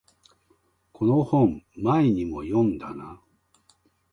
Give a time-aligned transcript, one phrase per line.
[0.93, 3.21] この本前にも読んだな